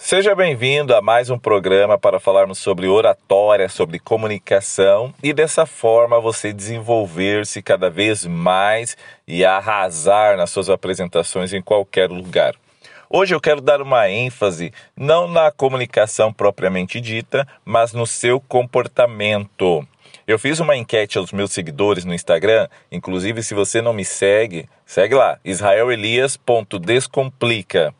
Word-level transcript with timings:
Seja 0.00 0.32
bem-vindo 0.32 0.94
a 0.94 1.02
mais 1.02 1.28
um 1.28 1.36
programa 1.36 1.98
para 1.98 2.20
falarmos 2.20 2.58
sobre 2.58 2.86
oratória, 2.86 3.68
sobre 3.68 3.98
comunicação 3.98 5.12
e 5.20 5.32
dessa 5.32 5.66
forma 5.66 6.20
você 6.20 6.52
desenvolver-se 6.52 7.60
cada 7.60 7.90
vez 7.90 8.24
mais 8.24 8.96
e 9.26 9.44
arrasar 9.44 10.36
nas 10.36 10.50
suas 10.50 10.70
apresentações 10.70 11.52
em 11.52 11.60
qualquer 11.60 12.10
lugar. 12.10 12.54
Hoje 13.10 13.34
eu 13.34 13.40
quero 13.40 13.60
dar 13.60 13.82
uma 13.82 14.08
ênfase 14.08 14.72
não 14.96 15.26
na 15.26 15.50
comunicação 15.50 16.32
propriamente 16.32 17.00
dita, 17.00 17.44
mas 17.64 17.92
no 17.92 18.06
seu 18.06 18.40
comportamento. 18.40 19.84
Eu 20.28 20.38
fiz 20.38 20.60
uma 20.60 20.76
enquete 20.76 21.18
aos 21.18 21.32
meus 21.32 21.50
seguidores 21.50 22.04
no 22.04 22.14
Instagram, 22.14 22.68
inclusive 22.92 23.42
se 23.42 23.52
você 23.52 23.82
não 23.82 23.92
me 23.92 24.04
segue, 24.04 24.68
segue 24.86 25.16
lá, 25.16 25.40
israelelias.descomplica. 25.44 27.92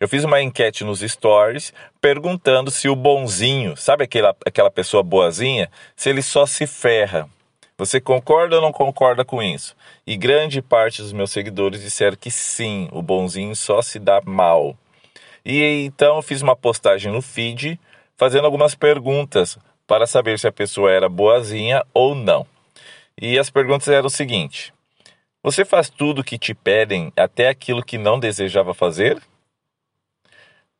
Eu 0.00 0.08
fiz 0.08 0.24
uma 0.24 0.42
enquete 0.42 0.84
nos 0.84 1.00
stories 1.00 1.72
perguntando 2.00 2.70
se 2.70 2.88
o 2.88 2.96
bonzinho, 2.96 3.76
sabe 3.76 4.04
aquela, 4.04 4.36
aquela 4.44 4.70
pessoa 4.70 5.02
boazinha, 5.02 5.70
se 5.94 6.10
ele 6.10 6.22
só 6.22 6.46
se 6.46 6.66
ferra. 6.66 7.28
Você 7.76 8.00
concorda 8.00 8.56
ou 8.56 8.62
não 8.62 8.72
concorda 8.72 9.24
com 9.24 9.42
isso? 9.42 9.74
E 10.06 10.16
grande 10.16 10.62
parte 10.62 11.02
dos 11.02 11.12
meus 11.12 11.30
seguidores 11.30 11.82
disseram 11.82 12.16
que 12.16 12.30
sim, 12.30 12.88
o 12.92 13.02
bonzinho 13.02 13.56
só 13.56 13.82
se 13.82 13.98
dá 13.98 14.20
mal. 14.24 14.76
E 15.44 15.84
então 15.84 16.16
eu 16.16 16.22
fiz 16.22 16.40
uma 16.40 16.54
postagem 16.54 17.12
no 17.12 17.20
feed 17.20 17.78
fazendo 18.16 18.44
algumas 18.44 18.74
perguntas 18.74 19.58
para 19.86 20.06
saber 20.06 20.38
se 20.38 20.46
a 20.46 20.52
pessoa 20.52 20.90
era 20.90 21.08
boazinha 21.08 21.84
ou 21.92 22.14
não. 22.14 22.46
E 23.20 23.38
as 23.38 23.50
perguntas 23.50 23.88
eram 23.88 24.06
o 24.06 24.10
seguinte: 24.10 24.72
Você 25.42 25.64
faz 25.64 25.90
tudo 25.90 26.20
o 26.20 26.24
que 26.24 26.38
te 26.38 26.54
pedem, 26.54 27.12
até 27.16 27.48
aquilo 27.48 27.84
que 27.84 27.98
não 27.98 28.18
desejava 28.18 28.72
fazer? 28.72 29.20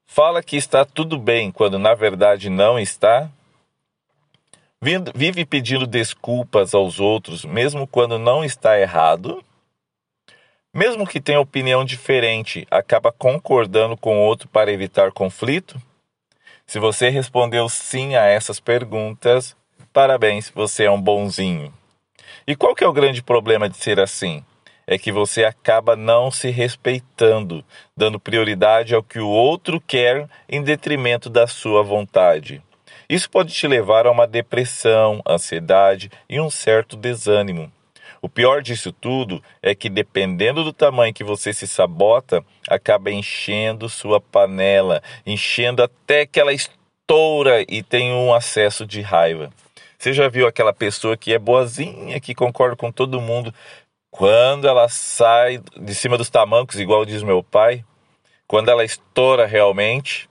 Fala 0.07 0.43
que 0.43 0.57
está 0.57 0.85
tudo 0.85 1.19
bem 1.19 1.51
quando 1.51 1.79
na 1.79 1.95
verdade 1.95 2.49
não 2.49 2.79
está? 2.79 3.31
Vive 4.81 5.47
pedindo 5.47 5.87
desculpas 5.87 6.75
aos 6.75 7.01
outros, 7.01 7.45
mesmo 7.45 7.87
quando 7.87 8.19
não 8.19 8.45
está 8.45 8.79
errado? 8.79 9.43
Mesmo 10.75 11.07
que 11.07 11.21
tenha 11.21 11.41
opinião 11.41 11.85
diferente, 11.85 12.67
acaba 12.71 13.11
concordando 13.11 13.97
com 13.97 14.19
o 14.19 14.21
outro 14.21 14.49
para 14.49 14.73
evitar 14.73 15.11
conflito? 15.11 15.81
Se 16.67 16.79
você 16.79 17.09
respondeu 17.09 17.69
sim 17.69 18.15
a 18.15 18.25
essas 18.27 18.61
perguntas, 18.61 19.57
parabéns, 19.93 20.51
você 20.51 20.85
é 20.85 20.91
um 20.91 21.01
bonzinho. 21.01 21.73
E 22.47 22.55
qual 22.55 22.75
que 22.75 22.85
é 22.85 22.87
o 22.87 22.93
grande 22.93 23.23
problema 23.23 23.69
de 23.69 23.77
ser 23.77 23.99
assim? 24.01 24.45
É 24.87 24.99
que 24.99 25.11
você 25.13 25.45
acaba 25.45 25.97
não 25.97 26.31
se 26.31 26.51
respeitando, 26.51 27.65
dando 27.97 28.21
prioridade 28.21 28.95
ao 28.95 29.03
que 29.03 29.19
o 29.19 29.29
outro 29.29 29.81
quer 29.81 30.29
em 30.49 30.63
detrimento 30.63 31.29
da 31.31 31.47
sua 31.47 31.83
vontade. 31.83 32.63
Isso 33.09 33.31
pode 33.31 33.53
te 33.53 33.67
levar 33.67 34.07
a 34.07 34.11
uma 34.11 34.27
depressão, 34.27 35.21
ansiedade 35.27 36.11
e 36.29 36.41
um 36.41 36.51
certo 36.51 36.97
desânimo. 36.97 37.71
O 38.23 38.29
pior 38.29 38.63
disso 38.63 38.91
tudo 38.91 39.43
é 39.63 39.75
que, 39.75 39.91
dependendo 39.91 40.65
do 40.65 40.73
tamanho 40.73 41.13
que 41.13 41.23
você 41.23 41.53
se 41.53 41.67
sabota, 41.67 42.43
acaba 42.67 43.11
enchendo 43.11 43.87
sua 43.87 44.19
panela, 44.19 45.03
enchendo 45.27 45.83
até 45.83 46.25
que 46.25 46.41
ela 46.41 46.55
estoura 46.55 47.63
e 47.69 47.83
tem 47.83 48.15
um 48.15 48.33
acesso 48.33 48.87
de 48.87 49.03
raiva. 49.03 49.51
Você 49.99 50.15
já 50.15 50.27
viu 50.29 50.47
aquela 50.47 50.73
pessoa 50.73 51.17
que 51.17 51.35
é 51.35 51.39
boazinha, 51.39 52.19
que 52.19 52.35
concorda 52.35 52.77
com 52.77 52.91
todo 52.91 53.21
mundo, 53.21 53.53
quando 54.17 54.69
ela 54.69 54.89
sai 54.89 55.61
de 55.77 55.93
cima 55.93 56.17
dos 56.17 56.31
tamancos, 56.31 56.79
igual 56.79 57.05
diz 57.05 57.25
meu 57.25 57.43
pai, 57.43 57.85
quando 58.47 58.69
ela 58.69 58.85
estoura 58.85 59.45
realmente, 59.45 60.31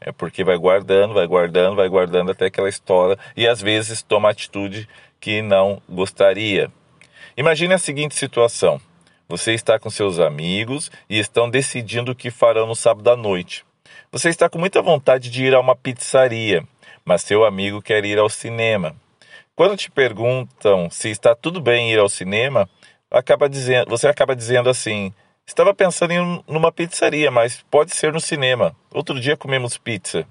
é 0.00 0.12
porque 0.12 0.44
vai 0.44 0.56
guardando, 0.56 1.14
vai 1.14 1.26
guardando, 1.26 1.74
vai 1.74 1.88
guardando 1.88 2.30
até 2.30 2.48
que 2.48 2.60
ela 2.60 2.68
estoura 2.68 3.18
e 3.36 3.48
às 3.48 3.60
vezes 3.60 4.02
toma 4.02 4.30
atitude 4.30 4.88
que 5.18 5.42
não 5.42 5.82
gostaria. 5.88 6.70
Imagine 7.36 7.74
a 7.74 7.78
seguinte 7.78 8.14
situação: 8.14 8.80
você 9.28 9.52
está 9.52 9.80
com 9.80 9.90
seus 9.90 10.20
amigos 10.20 10.88
e 11.10 11.18
estão 11.18 11.50
decidindo 11.50 12.12
o 12.12 12.14
que 12.14 12.30
farão 12.30 12.68
no 12.68 12.76
sábado 12.76 13.10
à 13.10 13.16
noite. 13.16 13.64
Você 14.12 14.28
está 14.28 14.48
com 14.48 14.60
muita 14.60 14.80
vontade 14.80 15.28
de 15.28 15.44
ir 15.44 15.56
a 15.56 15.60
uma 15.60 15.74
pizzaria, 15.74 16.62
mas 17.04 17.22
seu 17.22 17.44
amigo 17.44 17.82
quer 17.82 18.04
ir 18.04 18.16
ao 18.16 18.28
cinema. 18.28 18.94
Quando 19.56 19.76
te 19.76 19.90
perguntam 19.90 20.88
se 20.88 21.10
está 21.10 21.34
tudo 21.34 21.60
bem 21.60 21.92
ir 21.92 21.98
ao 21.98 22.08
cinema, 22.08 22.68
acaba 23.14 23.48
dizendo, 23.48 23.88
você 23.88 24.08
acaba 24.08 24.34
dizendo 24.34 24.68
assim: 24.68 25.12
estava 25.46 25.74
pensando 25.74 26.12
em 26.12 26.44
numa 26.48 26.72
pizzaria, 26.72 27.30
mas 27.30 27.64
pode 27.70 27.94
ser 27.94 28.12
no 28.12 28.20
cinema. 28.20 28.74
Outro 28.92 29.20
dia 29.20 29.36
comemos 29.36 29.78
pizza. 29.78 30.26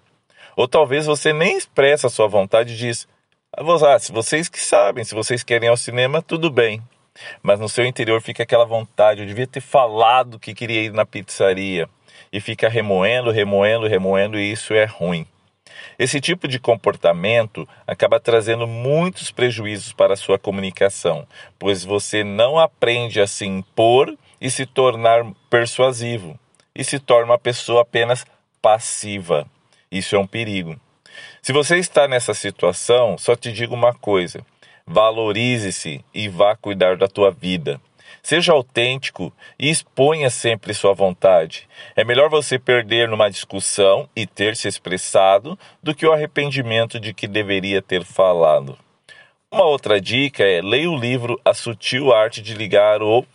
Ou 0.56 0.68
talvez 0.68 1.06
você 1.06 1.34
nem 1.34 1.58
expressa 1.58 2.08
a 2.08 2.10
sua 2.10 2.28
vontade 2.28 2.74
e 2.74 2.78
diz: 2.78 3.08
ah, 3.56 3.62
vocês 4.12 4.50
que 4.50 4.60
sabem, 4.60 5.04
se 5.04 5.16
vocês 5.16 5.44
querem 5.44 5.68
ir 5.68 5.72
ao 5.72 5.78
cinema, 5.78 6.22
tudo 6.22 6.50
bem. 6.50 6.82
Mas 7.42 7.60
no 7.60 7.70
seu 7.70 7.86
interior 7.86 8.22
fica 8.22 8.44
aquela 8.44 8.66
vontade, 8.66 9.22
eu 9.22 9.28
devia 9.28 9.46
ter 9.46 9.62
falado 9.62 10.40
que 10.40 10.54
queria 10.54 10.82
ir 10.82 10.92
na 10.92 11.06
pizzaria. 11.06 11.88
E 12.32 12.42
fica 12.42 12.68
remoendo, 12.68 13.30
remoendo, 13.30 13.88
remoendo, 13.88 14.40
e 14.40 14.52
isso 14.52 14.74
é 14.74 14.86
ruim. 14.86 15.28
Esse 15.98 16.20
tipo 16.20 16.48
de 16.48 16.60
comportamento 16.60 17.68
acaba 17.86 18.20
trazendo 18.20 18.68
muitos 18.68 19.32
prejuízos 19.32 19.94
para 19.94 20.14
a 20.14 20.18
sua 20.18 20.40
comunicação, 20.40 21.28
pois 21.58 21.84
você 21.84 22.24
não 22.24 22.58
aprende 22.58 23.22
a 23.22 23.28
se 23.28 23.46
impor 23.46 24.16
e 24.40 24.50
se 24.50 24.66
tornar 24.66 25.26
persuasivo, 25.50 26.38
e 26.76 26.84
se 26.84 27.00
torna 27.00 27.32
uma 27.34 27.40
pessoa 27.40 27.82
apenas 27.82 28.26
passiva. 28.62 29.48
Isso 29.92 30.16
é 30.16 30.20
um 30.20 30.28
perigo. 30.28 30.80
Se 31.42 31.54
você 31.54 31.78
está 31.78 32.08
nessa 32.08 32.34
situação, 32.34 33.18
só 33.18 33.36
te 33.36 33.52
digo 33.52 33.76
uma 33.76 33.94
coisa: 33.94 34.44
valorize-se 34.86 36.04
e 36.14 36.28
vá 36.28 36.56
cuidar 36.56 36.98
da 36.98 37.08
tua 37.08 37.32
vida. 37.32 37.80
Seja 38.22 38.54
autêntico 38.54 39.34
e 39.58 39.70
exponha 39.70 40.30
sempre 40.30 40.74
sua 40.74 40.94
vontade. 40.94 41.68
É 41.96 42.04
melhor 42.04 42.30
você 42.30 42.60
perder 42.60 43.08
numa 43.08 43.30
discussão 43.30 44.10
e 44.16 44.26
ter 44.26 44.56
se 44.56 44.68
expressado 44.68 45.58
do 45.82 45.96
que 45.96 46.06
o 46.06 46.12
arrependimento 46.12 47.00
de 47.00 47.14
que 47.14 47.28
deveria 47.28 47.82
ter 47.82 48.04
falado. 48.04 48.78
Uma 49.52 49.66
outra 49.66 50.02
dica 50.02 50.44
é 50.44 50.62
leia 50.62 50.90
o 50.90 50.98
livro 50.98 51.40
A 51.46 51.54
Sutil 51.54 52.12
Arte 52.12 52.42
de 52.42 52.54
Ligar 52.54 53.02
o 53.02 53.26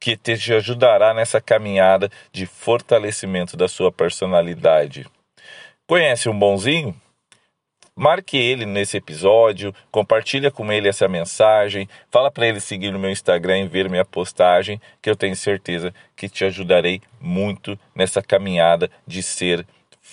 que 0.00 0.16
te 0.16 0.52
ajudará 0.52 1.12
nessa 1.12 1.40
caminhada 1.40 2.10
de 2.32 2.46
fortalecimento 2.46 3.56
da 3.56 3.68
sua 3.68 3.90
personalidade. 3.90 5.06
Conhece 5.86 6.28
um 6.28 6.38
bonzinho? 6.38 6.94
Marque 7.98 8.36
ele 8.36 8.64
nesse 8.64 8.96
episódio, 8.96 9.74
compartilha 9.90 10.52
com 10.52 10.72
ele 10.72 10.88
essa 10.88 11.08
mensagem, 11.08 11.88
fala 12.12 12.30
para 12.30 12.46
ele 12.46 12.60
seguir 12.60 12.92
no 12.92 12.98
meu 12.98 13.10
Instagram 13.10 13.58
e 13.58 13.66
ver 13.66 13.90
minha 13.90 14.04
postagem, 14.04 14.80
que 15.02 15.10
eu 15.10 15.16
tenho 15.16 15.34
certeza 15.34 15.92
que 16.14 16.28
te 16.28 16.44
ajudarei 16.44 17.02
muito 17.20 17.76
nessa 17.96 18.22
caminhada 18.22 18.88
de 19.04 19.20
ser 19.20 19.66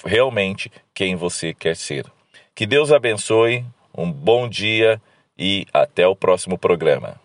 realmente 0.03 0.72
quem 0.96 1.16
você 1.16 1.53
quer 1.53 1.75
ser. 1.75 2.07
Que 2.56 2.66
Deus 2.66 2.91
abençoe, 2.91 3.63
um 3.96 4.12
bom 4.12 4.50
dia 4.50 5.00
e 5.38 5.67
até 5.72 6.07
o 6.07 6.16
próximo 6.16 6.57
programa. 6.57 7.23